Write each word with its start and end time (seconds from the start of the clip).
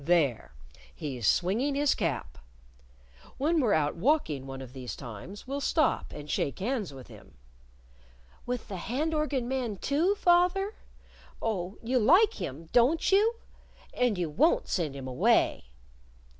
"There! 0.03 0.51
He's 0.95 1.27
swinging 1.27 1.75
his 1.75 1.93
cap! 1.93 2.39
When 3.37 3.61
we're 3.61 3.75
out 3.75 3.95
walking 3.95 4.47
one 4.47 4.59
of 4.59 4.73
these 4.73 4.95
times 4.95 5.45
we'll 5.45 5.61
stop 5.61 6.11
and 6.11 6.27
shake 6.27 6.57
hands 6.57 6.91
with 6.91 7.05
him!" 7.07 7.37
"With 8.47 8.67
the 8.67 8.77
hand 8.77 9.13
organ 9.13 9.47
man, 9.47 9.75
too, 9.77 10.15
fath 10.15 10.55
er? 10.55 10.73
Oh, 11.39 11.77
you 11.83 11.99
like 11.99 12.41
him, 12.41 12.65
don't 12.73 13.11
you? 13.11 13.35
And 13.93 14.17
you 14.17 14.27
won't 14.27 14.67
send 14.67 14.95
him 14.95 15.07
away!" 15.07 15.65